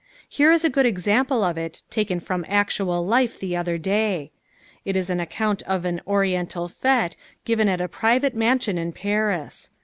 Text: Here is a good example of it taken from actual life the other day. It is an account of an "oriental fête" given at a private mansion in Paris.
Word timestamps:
Here 0.27 0.51
is 0.51 0.65
a 0.65 0.69
good 0.71 0.87
example 0.87 1.43
of 1.43 1.59
it 1.59 1.83
taken 1.91 2.19
from 2.19 2.43
actual 2.49 3.05
life 3.05 3.37
the 3.39 3.55
other 3.55 3.77
day. 3.77 4.31
It 4.83 4.95
is 4.95 5.11
an 5.11 5.19
account 5.19 5.61
of 5.67 5.85
an 5.85 6.01
"oriental 6.07 6.67
fête" 6.69 7.15
given 7.45 7.69
at 7.69 7.79
a 7.81 7.87
private 7.87 8.33
mansion 8.33 8.79
in 8.79 8.93
Paris. 8.93 9.69